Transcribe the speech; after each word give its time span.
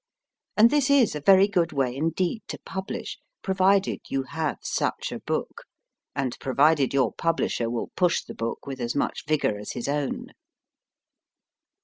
And 0.57 0.71
this 0.71 0.89
is 0.89 1.13
a 1.13 1.19
very 1.21 1.47
good 1.47 1.71
way 1.73 1.95
indeed 1.95 2.41
to 2.47 2.57
publish, 2.65 3.19
pro 3.43 3.53
vided 3.53 3.99
you 4.09 4.23
have 4.23 4.57
such 4.63 5.11
a 5.11 5.19
book, 5.19 5.65
and 6.15 6.35
provided 6.39 6.91
your 6.91 7.13
publisher 7.13 7.69
will 7.69 7.91
push 7.95 8.23
the 8.23 8.33
book 8.33 8.65
with 8.65 8.81
as 8.81 8.95
much 8.95 9.25
vigour 9.27 9.59
as 9.59 9.73
his 9.73 9.87
own. 9.87 10.29